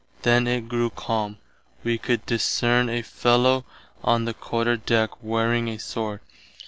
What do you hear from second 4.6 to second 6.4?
Deck wearing a sword.